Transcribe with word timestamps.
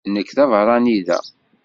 Nekk 0.13 0.29
d 0.37 0.37
abeṛṛani 0.43 0.97
da. 1.07 1.19